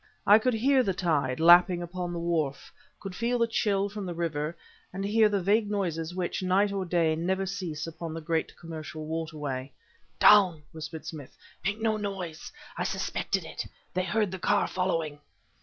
[0.25, 4.15] I could hear the tide, lapping upon the wharf, could feel the chill from the
[4.15, 4.57] river
[4.91, 9.05] and hear the vague noises which, night nor day, never cease upon the great commercial
[9.05, 9.71] waterway.
[10.19, 11.37] "Down!" whispered Smith.
[11.63, 12.51] "Make no noise!
[12.75, 13.67] I suspected it.
[13.93, 15.19] They heard the car following!"